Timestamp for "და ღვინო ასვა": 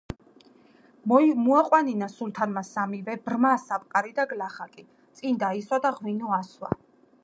5.87-6.79